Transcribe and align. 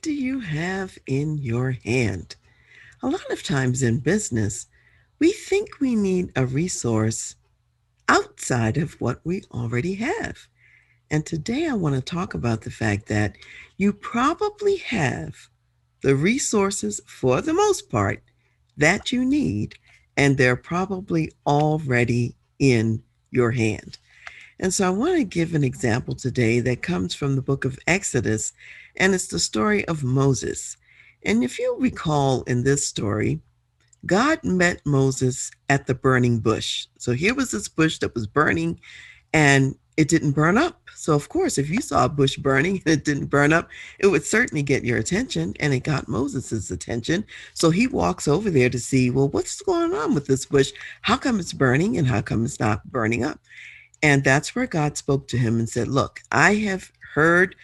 What 0.00 0.04
do 0.04 0.14
you 0.14 0.40
have 0.40 0.96
in 1.06 1.36
your 1.36 1.72
hand? 1.84 2.36
A 3.02 3.06
lot 3.06 3.30
of 3.30 3.42
times 3.42 3.82
in 3.82 3.98
business, 3.98 4.66
we 5.18 5.30
think 5.30 5.78
we 5.78 5.94
need 5.94 6.32
a 6.36 6.46
resource 6.46 7.36
outside 8.08 8.78
of 8.78 8.98
what 8.98 9.20
we 9.24 9.42
already 9.52 9.92
have. 9.96 10.38
And 11.10 11.26
today 11.26 11.66
I 11.66 11.74
want 11.74 11.96
to 11.96 12.00
talk 12.00 12.32
about 12.32 12.62
the 12.62 12.70
fact 12.70 13.08
that 13.08 13.36
you 13.76 13.92
probably 13.92 14.78
have 14.78 15.36
the 16.00 16.16
resources 16.16 17.02
for 17.04 17.42
the 17.42 17.52
most 17.52 17.90
part 17.90 18.22
that 18.78 19.12
you 19.12 19.22
need, 19.22 19.74
and 20.16 20.38
they're 20.38 20.56
probably 20.56 21.30
already 21.46 22.34
in 22.58 23.02
your 23.32 23.50
hand. 23.50 23.98
And 24.60 24.72
so 24.72 24.86
I 24.86 24.90
want 24.90 25.16
to 25.16 25.24
give 25.24 25.54
an 25.54 25.64
example 25.64 26.14
today 26.14 26.60
that 26.60 26.82
comes 26.82 27.14
from 27.14 27.36
the 27.36 27.42
book 27.42 27.66
of 27.66 27.78
Exodus, 27.86 28.54
and 29.00 29.14
it's 29.14 29.28
the 29.28 29.38
story 29.40 29.84
of 29.88 30.04
Moses. 30.04 30.76
And 31.24 31.42
if 31.42 31.58
you 31.58 31.76
recall 31.80 32.42
in 32.42 32.62
this 32.62 32.86
story, 32.86 33.40
God 34.06 34.42
met 34.44 34.80
Moses 34.86 35.50
at 35.68 35.86
the 35.86 35.94
burning 35.94 36.38
bush. 36.38 36.86
So 36.98 37.12
here 37.12 37.34
was 37.34 37.50
this 37.50 37.68
bush 37.68 37.98
that 37.98 38.14
was 38.14 38.26
burning 38.26 38.80
and 39.32 39.74
it 39.96 40.08
didn't 40.08 40.32
burn 40.32 40.56
up. 40.56 40.80
So, 40.94 41.14
of 41.14 41.28
course, 41.28 41.58
if 41.58 41.68
you 41.68 41.80
saw 41.80 42.04
a 42.04 42.08
bush 42.08 42.36
burning 42.36 42.82
and 42.84 42.94
it 42.94 43.04
didn't 43.04 43.26
burn 43.26 43.52
up, 43.52 43.68
it 43.98 44.06
would 44.06 44.24
certainly 44.24 44.62
get 44.62 44.84
your 44.84 44.98
attention. 44.98 45.54
And 45.60 45.74
it 45.74 45.80
got 45.80 46.08
Moses's 46.08 46.70
attention. 46.70 47.24
So 47.54 47.70
he 47.70 47.86
walks 47.86 48.28
over 48.28 48.50
there 48.50 48.70
to 48.70 48.78
see, 48.78 49.10
well, 49.10 49.28
what's 49.28 49.60
going 49.62 49.94
on 49.94 50.14
with 50.14 50.26
this 50.26 50.46
bush? 50.46 50.72
How 51.02 51.16
come 51.16 51.40
it's 51.40 51.52
burning 51.52 51.98
and 51.98 52.06
how 52.06 52.20
come 52.22 52.44
it's 52.44 52.60
not 52.60 52.90
burning 52.90 53.24
up? 53.24 53.40
And 54.02 54.24
that's 54.24 54.54
where 54.54 54.66
God 54.66 54.96
spoke 54.96 55.28
to 55.28 55.38
him 55.38 55.58
and 55.58 55.68
said, 55.68 55.88
Look, 55.88 56.20
I 56.32 56.54
have 56.54 56.90
heard 57.14 57.54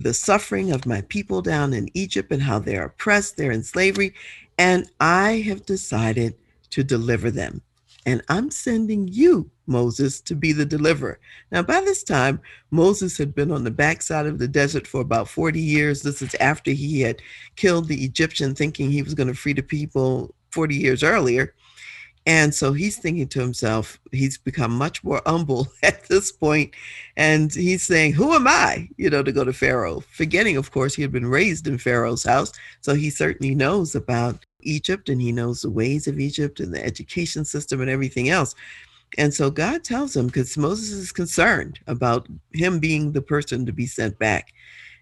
the 0.00 0.14
suffering 0.14 0.72
of 0.72 0.86
my 0.86 1.02
people 1.02 1.42
down 1.42 1.74
in 1.74 1.90
Egypt 1.94 2.32
and 2.32 2.42
how 2.42 2.58
they're 2.58 2.86
oppressed, 2.86 3.36
they're 3.36 3.50
in 3.50 3.62
slavery, 3.62 4.14
and 4.58 4.90
I 4.98 5.42
have 5.46 5.66
decided 5.66 6.34
to 6.70 6.82
deliver 6.82 7.30
them. 7.30 7.60
And 8.06 8.22
I'm 8.30 8.50
sending 8.50 9.08
you, 9.08 9.50
Moses, 9.66 10.22
to 10.22 10.34
be 10.34 10.52
the 10.52 10.64
deliverer. 10.64 11.18
Now, 11.52 11.62
by 11.62 11.80
this 11.82 12.02
time, 12.02 12.40
Moses 12.70 13.18
had 13.18 13.34
been 13.34 13.52
on 13.52 13.62
the 13.62 13.70
backside 13.70 14.24
of 14.26 14.38
the 14.38 14.48
desert 14.48 14.86
for 14.86 15.02
about 15.02 15.28
40 15.28 15.60
years. 15.60 16.02
This 16.02 16.22
is 16.22 16.34
after 16.36 16.70
he 16.70 17.02
had 17.02 17.20
killed 17.56 17.88
the 17.88 18.02
Egyptian, 18.02 18.54
thinking 18.54 18.90
he 18.90 19.02
was 19.02 19.14
going 19.14 19.28
to 19.28 19.34
free 19.34 19.52
the 19.52 19.62
people 19.62 20.34
40 20.50 20.76
years 20.76 21.02
earlier. 21.02 21.54
And 22.26 22.54
so 22.54 22.72
he's 22.72 22.98
thinking 22.98 23.28
to 23.28 23.40
himself, 23.40 23.98
he's 24.12 24.36
become 24.36 24.72
much 24.72 25.02
more 25.02 25.22
humble 25.24 25.68
at 25.82 26.06
this 26.08 26.30
point, 26.30 26.74
And 27.16 27.52
he's 27.52 27.82
saying, 27.82 28.12
Who 28.12 28.34
am 28.34 28.46
I, 28.46 28.88
you 28.96 29.08
know, 29.08 29.22
to 29.22 29.32
go 29.32 29.44
to 29.44 29.52
Pharaoh? 29.52 30.00
Forgetting, 30.10 30.56
of 30.56 30.70
course, 30.70 30.94
he 30.94 31.02
had 31.02 31.12
been 31.12 31.26
raised 31.26 31.66
in 31.66 31.78
Pharaoh's 31.78 32.24
house. 32.24 32.52
So 32.82 32.94
he 32.94 33.10
certainly 33.10 33.54
knows 33.54 33.94
about 33.94 34.44
Egypt 34.62 35.08
and 35.08 35.20
he 35.20 35.32
knows 35.32 35.62
the 35.62 35.70
ways 35.70 36.06
of 36.06 36.20
Egypt 36.20 36.60
and 36.60 36.74
the 36.74 36.84
education 36.84 37.44
system 37.44 37.80
and 37.80 37.90
everything 37.90 38.28
else. 38.28 38.54
And 39.18 39.32
so 39.32 39.50
God 39.50 39.82
tells 39.82 40.14
him, 40.14 40.26
because 40.26 40.56
Moses 40.56 40.90
is 40.90 41.12
concerned 41.12 41.80
about 41.86 42.28
him 42.52 42.78
being 42.78 43.12
the 43.12 43.22
person 43.22 43.66
to 43.66 43.72
be 43.72 43.86
sent 43.86 44.18
back. 44.18 44.52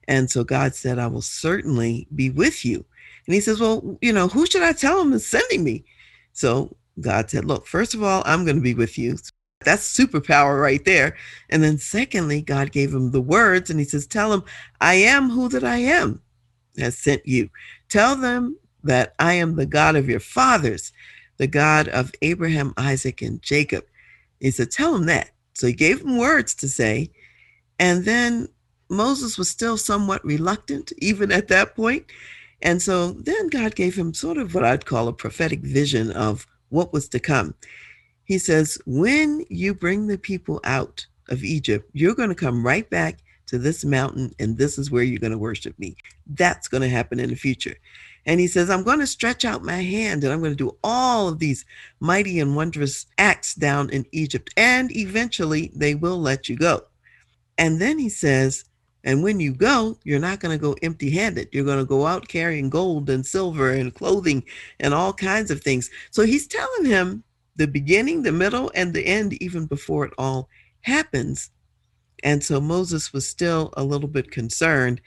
And 0.07 0.31
so 0.31 0.45
God 0.45 0.75
said, 0.75 0.99
I 0.99 1.09
will 1.09 1.23
certainly 1.23 2.07
be 2.15 2.31
with 2.31 2.65
you. 2.65 2.85
And 3.27 3.35
he 3.35 3.41
says, 3.41 3.61
Well, 3.61 3.99
you 4.01 4.13
know, 4.13 4.29
who 4.29 4.47
should 4.47 4.63
I 4.63 4.73
tell 4.73 5.01
him 5.03 5.13
is 5.13 5.27
sending 5.27 5.65
me? 5.65 5.85
So 6.33 6.77
God 7.01 7.31
said, 7.31 7.45
Look, 7.45 7.67
first 7.67 7.95
of 7.95 8.03
all, 8.03 8.23
I'm 8.27 8.45
going 8.45 8.57
to 8.57 8.63
be 8.63 8.75
with 8.75 8.99
you. 8.99 9.17
That's 9.65 9.97
superpower 9.97 10.61
right 10.61 10.85
there. 10.85 11.17
And 11.51 11.63
then, 11.63 11.79
secondly, 11.79 12.43
God 12.43 12.73
gave 12.73 12.95
him 12.95 13.11
the 13.11 13.21
words 13.21 13.71
and 13.71 13.79
he 13.79 13.85
says, 13.85 14.07
Tell 14.07 14.33
him, 14.33 14.45
I 14.81 14.95
am 14.95 15.31
who 15.31 15.49
that 15.49 15.65
I 15.65 15.79
am 15.79 16.23
has 16.79 16.97
sent 16.97 17.27
you. 17.27 17.51
Tell 17.89 18.17
them 18.17 18.57
that 18.85 19.15
I 19.19 19.35
am 19.35 19.57
the 19.57 19.67
God 19.67 19.97
of 19.97 20.09
your 20.09 20.21
fathers, 20.21 20.93
the 21.37 21.47
God 21.47 21.89
of 21.89 22.13
Abraham, 22.23 22.73
Isaac, 22.77 23.21
and 23.23 23.43
Jacob. 23.43 23.85
He 24.41 24.51
said, 24.51 24.71
Tell 24.71 24.95
him 24.95 25.07
that. 25.07 25.31
So 25.55 25.67
he 25.67 25.73
gave 25.73 26.03
him 26.03 26.17
words 26.17 26.55
to 26.57 26.69
say. 26.69 27.11
And 27.81 28.05
then 28.05 28.49
Moses 28.89 29.37
was 29.37 29.49
still 29.49 29.77
somewhat 29.77 30.25
reluctant, 30.25 30.93
even 30.99 31.33
at 31.33 31.49
that 31.49 31.75
point. 31.75 32.07
And 32.63 32.81
so 32.83 33.13
then 33.13 33.49
God 33.49 33.75
gave 33.75 33.97
him 33.97 34.15
sort 34.15 34.39
of 34.39 34.55
what 34.55 34.65
I'd 34.65 34.87
call 34.87 35.09
a 35.09 35.13
prophetic 35.13 35.61
vision 35.61 36.11
of 36.13 36.47
what 36.71 36.93
was 36.93 37.09
to 37.11 37.21
come. 37.21 37.55
He 38.25 38.39
says, 38.39 38.79
When 38.87 39.45
you 39.49 39.75
bring 39.75 40.07
the 40.07 40.19
people 40.19 40.61
out 40.65 41.07
of 41.29 41.45
Egypt, 41.45 41.91
you're 41.93 42.15
going 42.15 42.29
to 42.29 42.35
come 42.35 42.65
right 42.65 42.89
back 42.91 43.19
to 43.47 43.59
this 43.59 43.85
mountain, 43.85 44.35
and 44.39 44.57
this 44.57 44.79
is 44.79 44.91
where 44.91 45.03
you're 45.03 45.19
going 45.19 45.33
to 45.33 45.39
worship 45.39 45.79
me. 45.79 45.97
That's 46.27 46.69
going 46.69 46.83
to 46.83 46.89
happen 46.89 47.19
in 47.19 47.31
the 47.31 47.37
future. 47.37 47.77
And 48.27 48.39
he 48.39 48.47
says, 48.47 48.69
I'm 48.69 48.83
going 48.83 48.99
to 48.99 49.07
stretch 49.07 49.47
out 49.47 49.65
my 49.65 49.81
hand 49.81 50.23
and 50.23 50.31
I'm 50.31 50.41
going 50.41 50.53
to 50.53 50.57
do 50.57 50.77
all 50.85 51.29
of 51.29 51.39
these 51.39 51.65
mighty 52.01 52.41
and 52.41 52.55
wondrous 52.55 53.07
acts 53.17 53.55
down 53.55 53.89
in 53.89 54.05
Egypt. 54.13 54.53
And 54.59 54.95
eventually 54.95 55.73
they 55.75 55.95
will 55.95 56.21
let 56.21 56.47
you 56.47 56.57
go. 56.57 56.83
And 57.57 57.81
then 57.81 57.99
he 57.99 58.11
says, 58.11 58.67
and 59.05 59.23
when 59.23 59.39
you 59.39 59.53
go, 59.53 59.97
you're 60.05 60.19
not 60.19 60.41
going 60.41 60.57
to 60.57 60.61
go 60.61 60.77
empty 60.83 61.11
handed. 61.11 61.49
You're 61.53 61.65
going 61.65 61.79
to 61.79 61.85
go 61.85 62.07
out 62.07 62.29
carrying 62.29 62.69
gold 62.69 63.09
and 63.09 63.25
silver 63.25 63.71
and 63.71 63.95
clothing 63.95 64.43
and 64.81 64.93
all 64.93 65.13
kinds 65.13 65.51
of 65.51 65.63
things. 65.63 65.89
So 66.11 66.23
he's 66.23 66.47
telling 66.47 66.85
him 66.85 67.23
the 67.57 67.69
beginning, 67.69 68.23
the 68.23 68.33
middle, 68.33 68.71
and 68.75 68.93
the 68.93 69.07
end, 69.07 69.35
even 69.35 69.67
before 69.67 70.05
it 70.05 70.13
all 70.19 70.49
happens. 70.81 71.51
And 72.25 72.43
so 72.43 72.61
Moses 72.61 73.13
was 73.13 73.27
still 73.27 73.73
a 73.77 73.85
little 73.85 74.09
bit 74.09 74.31
concerned. 74.31 75.01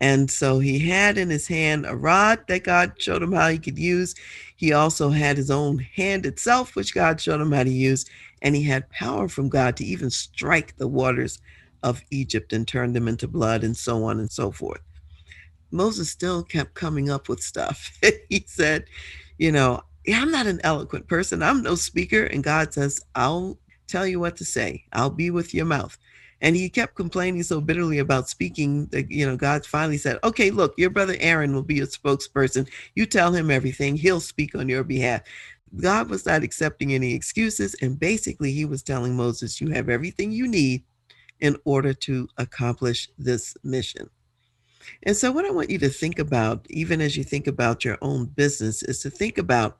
And 0.00 0.30
so 0.30 0.58
he 0.58 0.78
had 0.78 1.18
in 1.18 1.30
his 1.30 1.46
hand 1.46 1.86
a 1.86 1.94
rod 1.94 2.40
that 2.48 2.64
God 2.64 2.94
showed 2.98 3.22
him 3.22 3.32
how 3.32 3.48
he 3.48 3.58
could 3.58 3.78
use. 3.78 4.14
He 4.56 4.72
also 4.72 5.10
had 5.10 5.36
his 5.36 5.50
own 5.50 5.78
hand 5.78 6.26
itself, 6.26 6.74
which 6.74 6.94
God 6.94 7.20
showed 7.20 7.40
him 7.40 7.52
how 7.52 7.62
to 7.62 7.70
use. 7.70 8.06
And 8.42 8.56
he 8.56 8.62
had 8.62 8.90
power 8.90 9.28
from 9.28 9.48
God 9.48 9.76
to 9.76 9.84
even 9.84 10.10
strike 10.10 10.76
the 10.76 10.88
waters 10.88 11.40
of 11.84 12.02
Egypt 12.10 12.52
and 12.52 12.66
turned 12.66 12.96
them 12.96 13.06
into 13.06 13.28
blood 13.28 13.62
and 13.62 13.76
so 13.76 14.04
on 14.04 14.18
and 14.18 14.32
so 14.32 14.50
forth. 14.50 14.80
Moses 15.70 16.10
still 16.10 16.42
kept 16.42 16.74
coming 16.74 17.10
up 17.10 17.28
with 17.28 17.40
stuff. 17.40 17.96
he 18.28 18.44
said, 18.48 18.86
You 19.38 19.52
know, 19.52 19.82
I'm 20.12 20.30
not 20.30 20.46
an 20.46 20.60
eloquent 20.64 21.06
person. 21.06 21.42
I'm 21.42 21.62
no 21.62 21.74
speaker. 21.74 22.24
And 22.24 22.42
God 22.42 22.72
says, 22.72 23.00
I'll 23.14 23.58
tell 23.86 24.06
you 24.06 24.18
what 24.18 24.36
to 24.38 24.44
say. 24.44 24.84
I'll 24.92 25.10
be 25.10 25.30
with 25.30 25.52
your 25.54 25.66
mouth. 25.66 25.96
And 26.40 26.56
he 26.56 26.68
kept 26.68 26.94
complaining 26.94 27.42
so 27.42 27.60
bitterly 27.60 27.98
about 27.98 28.28
speaking 28.28 28.86
that, 28.86 29.10
you 29.10 29.26
know, 29.26 29.36
God 29.36 29.66
finally 29.66 29.98
said, 29.98 30.18
Okay, 30.24 30.50
look, 30.50 30.74
your 30.78 30.90
brother 30.90 31.16
Aaron 31.20 31.54
will 31.54 31.62
be 31.62 31.76
your 31.76 31.86
spokesperson. 31.86 32.68
You 32.94 33.04
tell 33.04 33.32
him 33.32 33.50
everything, 33.50 33.96
he'll 33.96 34.20
speak 34.20 34.54
on 34.54 34.68
your 34.68 34.84
behalf. 34.84 35.22
God 35.76 36.08
was 36.08 36.24
not 36.24 36.44
accepting 36.44 36.94
any 36.94 37.14
excuses. 37.14 37.74
And 37.82 37.98
basically, 37.98 38.52
he 38.52 38.64
was 38.64 38.82
telling 38.82 39.16
Moses, 39.16 39.60
You 39.60 39.68
have 39.70 39.88
everything 39.88 40.32
you 40.32 40.46
need 40.46 40.84
in 41.44 41.58
order 41.66 41.92
to 41.92 42.26
accomplish 42.38 43.06
this 43.18 43.54
mission. 43.62 44.08
And 45.02 45.14
so, 45.14 45.30
what 45.30 45.44
I 45.44 45.50
want 45.50 45.68
you 45.68 45.78
to 45.80 45.90
think 45.90 46.18
about, 46.18 46.66
even 46.70 47.02
as 47.02 47.18
you 47.18 47.22
think 47.22 47.46
about 47.46 47.84
your 47.84 47.98
own 48.00 48.24
business, 48.24 48.82
is 48.82 49.00
to 49.00 49.10
think 49.10 49.36
about 49.36 49.76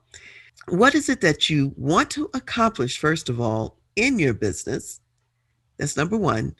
what 0.68 0.94
is 0.94 1.08
it 1.08 1.22
that 1.22 1.48
you 1.48 1.72
want 1.78 2.10
to 2.10 2.28
accomplish, 2.34 2.98
first 2.98 3.30
of 3.30 3.40
all, 3.40 3.78
in 3.96 4.18
your 4.18 4.34
business? 4.34 5.00
That's 5.78 5.96
number 5.96 6.18
one. 6.18 6.54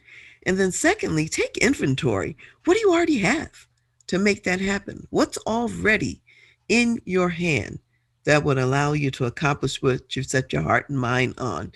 And 0.47 0.59
then, 0.59 0.73
secondly, 0.73 1.29
take 1.29 1.59
inventory. 1.59 2.35
What 2.65 2.75
do 2.75 2.81
you 2.81 2.93
already 2.93 3.19
have 3.19 3.67
to 4.07 4.19
make 4.19 4.45
that 4.45 4.61
happen? 4.61 5.07
What's 5.11 5.39
already 5.47 6.23
in 6.71 6.99
your 7.05 7.29
hand 7.29 7.79
that 8.25 8.43
would 8.43 8.57
allow 8.57 8.95
you 8.95 9.11
to 9.11 9.27
accomplish 9.27 9.83
what 9.83 10.17
you've 10.17 10.27
set 10.27 10.51
your 10.51 10.63
heart 10.63 10.89
and 10.89 10.99
mind 10.99 11.35
on? 11.37 11.73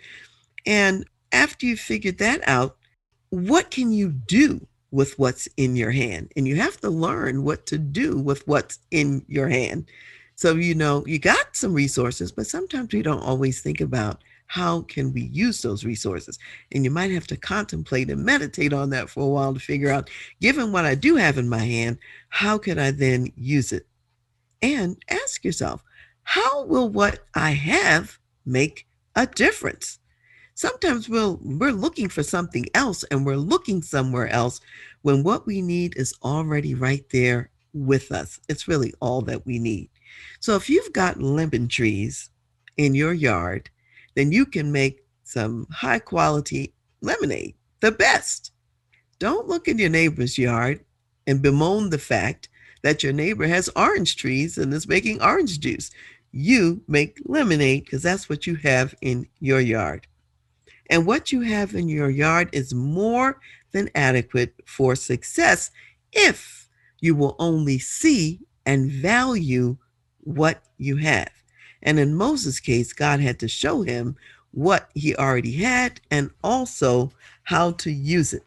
And 0.65 1.05
after 1.33 1.67
you've 1.67 1.81
figured 1.81 2.19
that 2.19 2.41
out, 2.49 2.78
what 3.31 3.71
can 3.71 3.93
you 3.93 4.11
do 4.11 4.67
with 4.91 5.19
what's 5.19 5.49
in 5.57 5.77
your 5.77 5.91
hand? 5.91 6.33
And 6.37 6.49
you 6.49 6.57
have 6.57 6.81
to 6.81 6.91
learn 6.91 7.45
what 7.45 7.67
to 7.67 7.79
do 7.79 8.19
with 8.19 8.47
what's 8.47 8.79
in 8.91 9.25
your 9.29 9.49
hand. 9.49 9.87
So, 10.37 10.55
you 10.55 10.75
know, 10.75 11.05
you 11.07 11.19
got 11.19 11.57
some 11.57 11.75
resources, 11.75 12.31
but 12.31 12.47
sometimes 12.47 12.93
we 12.93 13.03
don't 13.03 13.23
always 13.23 13.61
think 13.61 13.81
about 13.81 14.23
how 14.47 14.81
can 14.83 15.13
we 15.13 15.23
use 15.23 15.61
those 15.61 15.85
resources? 15.85 16.39
And 16.73 16.85
you 16.85 16.91
might 16.91 17.11
have 17.11 17.27
to 17.27 17.37
contemplate 17.37 18.09
and 18.09 18.25
meditate 18.25 18.73
on 18.73 18.91
that 18.91 19.11
for 19.11 19.25
a 19.25 19.29
while 19.29 19.53
to 19.53 19.61
figure 19.61 19.91
out, 19.91 20.09
given 20.41 20.73
what 20.73 20.87
I 20.87 20.95
do 20.95 21.17
have 21.17 21.39
in 21.39 21.49
my 21.49 21.59
hand, 21.59 21.99
how 22.31 22.57
could 22.57 22.79
I 22.79 22.91
then 22.91 23.31
use 23.37 23.73
it? 23.73 23.87
And 24.63 24.97
ask 25.11 25.45
yourself, 25.45 25.83
how 26.23 26.65
will 26.65 26.89
what 26.89 27.21
I 27.35 27.51
have 27.51 28.19
make 28.47 28.87
a 29.15 29.27
difference? 29.27 29.98
Sometimes 30.59 31.09
we'll, 31.09 31.39
we're 31.41 31.71
looking 31.71 32.09
for 32.09 32.25
something 32.25 32.67
else 32.75 33.05
and 33.13 33.25
we're 33.25 33.37
looking 33.37 33.81
somewhere 33.81 34.27
else 34.27 34.61
when 35.03 35.23
what 35.23 35.47
we 35.47 35.63
need 35.63 35.97
is 35.97 36.17
already 36.25 36.75
right 36.75 37.05
there 37.13 37.51
with 37.75 38.11
us. 38.11 38.41
It's 38.49 38.67
really 38.67 38.93
all 38.99 39.23
that 39.23 39.47
we 39.47 39.61
need. 39.61 39.89
So 40.41 40.57
if 40.57 40.69
you've 40.69 40.93
got 40.93 41.23
lemon 41.23 41.69
trees 41.69 42.31
in 42.77 42.97
your 42.97 43.13
yard, 43.13 43.71
then 44.17 44.33
you 44.33 44.45
can 44.45 44.73
make 44.73 45.07
some 45.23 45.69
high 45.71 46.01
quality 46.01 46.75
lemonade, 47.03 47.55
the 47.79 47.93
best. 47.93 48.51
Don't 49.21 49.47
look 49.47 49.69
in 49.69 49.79
your 49.79 49.91
neighbor's 49.91 50.37
yard 50.37 50.85
and 51.29 51.41
bemoan 51.41 51.89
the 51.89 51.99
fact 51.99 52.49
that 52.83 53.05
your 53.05 53.13
neighbor 53.13 53.47
has 53.47 53.71
orange 53.77 54.17
trees 54.17 54.59
and 54.59 54.75
is 54.75 54.89
making 54.89 55.23
orange 55.23 55.61
juice. 55.61 55.93
You 56.33 56.83
make 56.89 57.23
lemonade 57.27 57.85
because 57.85 58.03
that's 58.03 58.29
what 58.29 58.45
you 58.45 58.57
have 58.57 58.93
in 59.03 59.29
your 59.39 59.61
yard. 59.61 60.09
And 60.91 61.07
what 61.07 61.33
you 61.33 61.43
have 61.43 61.75
in 61.75 61.89
your 61.89 62.11
yard 62.11 62.49
is 62.53 62.75
more 62.75 63.41
than 63.73 63.91
adequate 63.95 64.55
for 64.65 64.97
success 64.97 65.71
if 66.13 66.69
you 67.01 67.15
will 67.15 67.37
only 67.39 67.79
see 67.79 68.41
and 68.65 68.91
value 68.91 69.77
what 70.21 70.63
you 70.79 70.97
have. 70.97 71.31
And 71.83 71.99
in 71.99 72.15
Moses' 72.15 72.61
case, 72.61 72.93
God 72.93 73.21
had 73.21 73.39
to 73.41 73.49
show 73.49 73.83
him 73.83 74.17
what 74.53 74.89
he 74.95 75.15
already 75.15 75.53
had 75.53 76.01
and 76.11 76.31
also 76.43 77.13
how 77.45 77.73
to 77.73 77.91
use 77.91 78.33
it. 78.33 78.43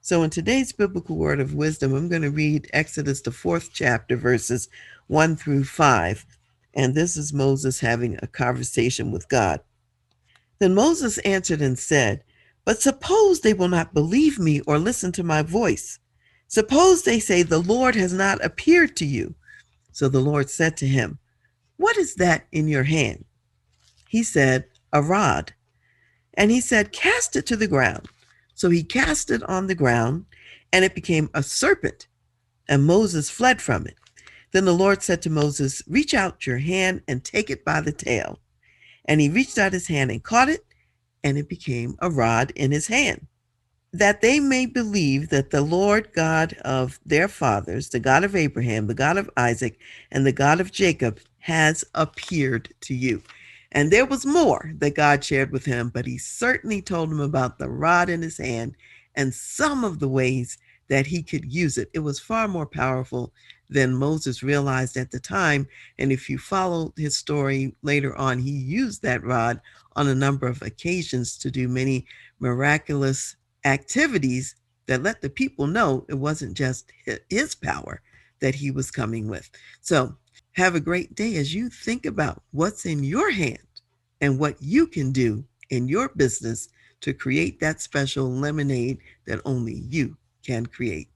So, 0.00 0.22
in 0.22 0.30
today's 0.30 0.72
biblical 0.72 1.16
word 1.16 1.40
of 1.40 1.54
wisdom, 1.54 1.94
I'm 1.94 2.10
going 2.10 2.22
to 2.22 2.30
read 2.30 2.68
Exodus, 2.72 3.22
the 3.22 3.30
fourth 3.30 3.70
chapter, 3.72 4.16
verses 4.16 4.68
one 5.06 5.34
through 5.34 5.64
five. 5.64 6.26
And 6.74 6.94
this 6.94 7.16
is 7.16 7.32
Moses 7.32 7.80
having 7.80 8.18
a 8.20 8.26
conversation 8.26 9.10
with 9.10 9.28
God. 9.28 9.60
Then 10.58 10.74
Moses 10.74 11.18
answered 11.18 11.60
and 11.60 11.78
said, 11.78 12.22
But 12.64 12.80
suppose 12.80 13.40
they 13.40 13.54
will 13.54 13.68
not 13.68 13.94
believe 13.94 14.38
me 14.38 14.60
or 14.60 14.78
listen 14.78 15.12
to 15.12 15.22
my 15.22 15.42
voice. 15.42 15.98
Suppose 16.48 17.02
they 17.02 17.20
say, 17.20 17.42
The 17.42 17.58
Lord 17.58 17.94
has 17.94 18.12
not 18.12 18.44
appeared 18.44 18.96
to 18.96 19.06
you. 19.06 19.34
So 19.92 20.08
the 20.08 20.20
Lord 20.20 20.50
said 20.50 20.76
to 20.78 20.86
him, 20.86 21.18
what 21.76 21.96
is 21.96 22.14
that 22.16 22.46
in 22.52 22.68
your 22.68 22.84
hand? 22.84 23.24
He 24.08 24.22
said, 24.22 24.66
A 24.92 25.02
rod. 25.02 25.52
And 26.34 26.50
he 26.50 26.60
said, 26.60 26.92
Cast 26.92 27.36
it 27.36 27.46
to 27.46 27.56
the 27.56 27.68
ground. 27.68 28.08
So 28.54 28.70
he 28.70 28.84
cast 28.84 29.30
it 29.30 29.42
on 29.44 29.66
the 29.66 29.74
ground, 29.74 30.26
and 30.72 30.84
it 30.84 30.94
became 30.94 31.30
a 31.34 31.42
serpent, 31.42 32.06
and 32.68 32.86
Moses 32.86 33.30
fled 33.30 33.60
from 33.60 33.86
it. 33.86 33.96
Then 34.52 34.64
the 34.64 34.72
Lord 34.72 35.02
said 35.02 35.20
to 35.22 35.30
Moses, 35.30 35.82
Reach 35.88 36.14
out 36.14 36.46
your 36.46 36.58
hand 36.58 37.02
and 37.08 37.24
take 37.24 37.50
it 37.50 37.64
by 37.64 37.80
the 37.80 37.92
tail. 37.92 38.38
And 39.06 39.20
he 39.20 39.28
reached 39.28 39.58
out 39.58 39.72
his 39.72 39.88
hand 39.88 40.10
and 40.10 40.22
caught 40.22 40.48
it, 40.48 40.64
and 41.22 41.38
it 41.38 41.48
became 41.48 41.96
a 42.00 42.10
rod 42.10 42.52
in 42.56 42.72
his 42.72 42.86
hand 42.86 43.26
that 43.94 44.20
they 44.20 44.40
may 44.40 44.66
believe 44.66 45.28
that 45.28 45.50
the 45.50 45.60
Lord 45.60 46.12
God 46.12 46.54
of 46.64 46.98
their 47.06 47.28
fathers, 47.28 47.88
the 47.90 48.00
God 48.00 48.24
of 48.24 48.34
Abraham, 48.34 48.88
the 48.88 48.94
God 48.94 49.16
of 49.16 49.30
Isaac, 49.36 49.78
and 50.10 50.26
the 50.26 50.32
God 50.32 50.60
of 50.60 50.72
Jacob, 50.72 51.20
has 51.38 51.84
appeared 51.94 52.74
to 52.80 52.92
you. 52.92 53.22
And 53.70 53.92
there 53.92 54.04
was 54.04 54.26
more 54.26 54.72
that 54.78 54.96
God 54.96 55.22
shared 55.22 55.52
with 55.52 55.64
him, 55.64 55.90
but 55.90 56.06
he 56.06 56.18
certainly 56.18 56.82
told 56.82 57.08
him 57.08 57.20
about 57.20 57.58
the 57.58 57.70
rod 57.70 58.08
in 58.08 58.20
his 58.20 58.36
hand 58.38 58.74
and 59.14 59.32
some 59.32 59.84
of 59.84 60.00
the 60.00 60.08
ways 60.08 60.58
that 60.88 61.06
he 61.06 61.22
could 61.22 61.52
use 61.52 61.78
it. 61.78 61.90
It 61.94 62.00
was 62.00 62.20
far 62.20 62.48
more 62.48 62.66
powerful 62.66 63.32
than 63.70 63.94
Moses 63.94 64.42
realized 64.42 64.96
at 64.96 65.10
the 65.10 65.20
time. 65.20 65.66
And 65.98 66.12
if 66.12 66.28
you 66.28 66.38
follow 66.38 66.92
his 66.96 67.16
story 67.16 67.74
later 67.82 68.14
on, 68.16 68.38
he 68.38 68.50
used 68.50 69.02
that 69.02 69.24
rod 69.24 69.60
on 69.96 70.08
a 70.08 70.14
number 70.14 70.46
of 70.46 70.62
occasions 70.62 71.38
to 71.38 71.50
do 71.50 71.68
many 71.68 72.06
miraculous 72.40 73.36
activities 73.64 74.56
that 74.86 75.02
let 75.02 75.22
the 75.22 75.30
people 75.30 75.66
know 75.66 76.04
it 76.08 76.14
wasn't 76.14 76.56
just 76.56 76.92
his 77.30 77.54
power 77.54 78.02
that 78.40 78.54
he 78.54 78.70
was 78.70 78.90
coming 78.90 79.28
with. 79.28 79.50
So, 79.80 80.14
have 80.52 80.74
a 80.74 80.80
great 80.80 81.14
day 81.16 81.36
as 81.36 81.52
you 81.52 81.68
think 81.68 82.06
about 82.06 82.42
what's 82.52 82.86
in 82.86 83.02
your 83.02 83.30
hand 83.30 83.58
and 84.20 84.38
what 84.38 84.60
you 84.60 84.86
can 84.86 85.10
do 85.10 85.44
in 85.70 85.88
your 85.88 86.10
business 86.10 86.68
to 87.00 87.12
create 87.12 87.58
that 87.60 87.80
special 87.80 88.30
lemonade 88.30 88.98
that 89.26 89.40
only 89.44 89.82
you 89.88 90.16
can 90.44 90.66
create. 90.66 91.08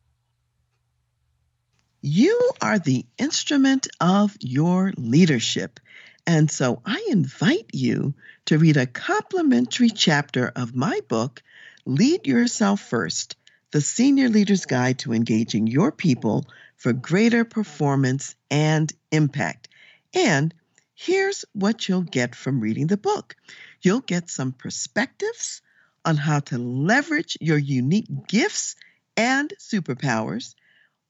You 2.00 2.52
are 2.60 2.78
the 2.78 3.06
instrument 3.18 3.88
of 4.00 4.36
your 4.40 4.92
leadership. 4.96 5.80
And 6.26 6.50
so 6.50 6.80
I 6.84 7.06
invite 7.10 7.70
you 7.72 8.14
to 8.46 8.58
read 8.58 8.76
a 8.76 8.86
complimentary 8.86 9.90
chapter 9.90 10.52
of 10.54 10.76
my 10.76 11.00
book, 11.08 11.42
Lead 11.84 12.26
Yourself 12.26 12.80
First 12.80 13.36
The 13.72 13.80
Senior 13.80 14.28
Leader's 14.28 14.66
Guide 14.66 15.00
to 15.00 15.12
Engaging 15.12 15.66
Your 15.66 15.90
People 15.90 16.46
for 16.76 16.92
Greater 16.92 17.44
Performance 17.44 18.36
and 18.50 18.92
Impact. 19.10 19.68
And 20.14 20.54
here's 20.94 21.44
what 21.52 21.88
you'll 21.88 22.02
get 22.02 22.34
from 22.34 22.60
reading 22.60 22.86
the 22.86 22.96
book 22.96 23.34
you'll 23.82 24.00
get 24.00 24.30
some 24.30 24.52
perspectives 24.52 25.62
on 26.04 26.16
how 26.16 26.40
to 26.40 26.58
leverage 26.58 27.38
your 27.40 27.58
unique 27.58 28.08
gifts 28.28 28.76
and 29.18 29.52
superpowers, 29.58 30.54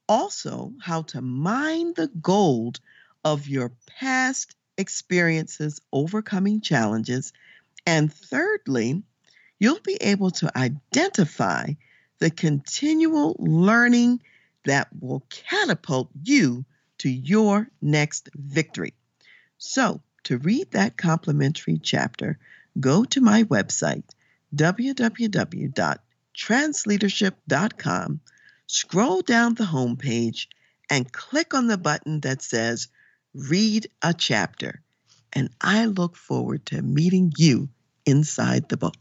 also, 0.07 0.73
how 0.81 1.03
to 1.03 1.21
mine 1.21 1.93
the 1.93 2.07
gold 2.07 2.79
of 3.23 3.47
your 3.47 3.71
past 3.85 4.55
experiences 4.77 5.79
overcoming 5.93 6.59
challenges, 6.59 7.31
and 7.85 8.11
thirdly, 8.11 9.03
you'll 9.59 9.79
be 9.81 9.97
able 10.01 10.31
to 10.31 10.57
identify 10.57 11.67
the 12.17 12.31
continual 12.31 13.35
learning 13.37 14.23
that 14.65 14.87
will 14.99 15.23
catapult 15.29 16.09
you 16.23 16.65
to 16.97 17.09
your 17.09 17.69
next 17.79 18.29
victory. 18.33 18.95
So, 19.59 20.01
to 20.23 20.39
read 20.39 20.71
that 20.71 20.97
complimentary 20.97 21.77
chapter, 21.77 22.39
go 22.79 23.05
to 23.05 23.21
my 23.21 23.43
website, 23.43 24.09
www.transleadership.com, 26.39 28.21
scroll 28.67 29.21
down 29.21 29.55
the 29.55 29.65
homepage, 29.65 30.47
and 30.89 31.11
click 31.11 31.53
on 31.53 31.67
the 31.67 31.77
button 31.77 32.21
that 32.21 32.41
says 32.41 32.87
Read 33.33 33.89
a 34.01 34.13
Chapter. 34.13 34.81
And 35.33 35.49
I 35.61 35.85
look 35.85 36.15
forward 36.15 36.65
to 36.67 36.81
meeting 36.81 37.33
you 37.37 37.69
inside 38.05 38.69
the 38.69 38.77
book. 38.77 38.95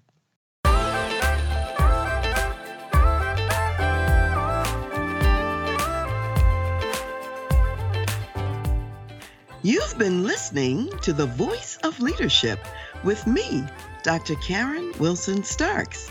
You've 9.63 9.99
been 9.99 10.23
listening 10.25 10.89
to 11.03 11.13
The 11.13 11.27
Voice 11.27 11.79
of 11.83 11.99
Leadership 12.01 12.61
with 13.03 13.27
me, 13.27 13.65
Dr. 14.03 14.35
Karen 14.37 14.93
Wilson 14.99 15.43
Starks. 15.43 16.11